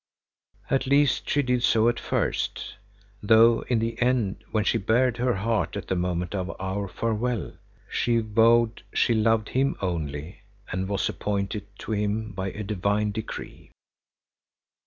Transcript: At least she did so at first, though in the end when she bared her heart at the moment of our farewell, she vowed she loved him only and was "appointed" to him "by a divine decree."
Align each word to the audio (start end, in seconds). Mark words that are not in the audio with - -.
At 0.71 0.87
least 0.87 1.29
she 1.29 1.43
did 1.43 1.61
so 1.61 1.87
at 1.87 1.99
first, 1.99 2.75
though 3.21 3.61
in 3.67 3.77
the 3.77 4.01
end 4.01 4.43
when 4.51 4.63
she 4.63 4.79
bared 4.79 5.17
her 5.17 5.35
heart 5.35 5.77
at 5.77 5.89
the 5.89 5.95
moment 5.95 6.33
of 6.33 6.51
our 6.59 6.87
farewell, 6.87 7.51
she 7.87 8.17
vowed 8.17 8.81
she 8.95 9.13
loved 9.13 9.49
him 9.49 9.75
only 9.79 10.41
and 10.71 10.89
was 10.89 11.07
"appointed" 11.07 11.67
to 11.77 11.91
him 11.91 12.31
"by 12.31 12.47
a 12.49 12.63
divine 12.63 13.11
decree." 13.11 13.69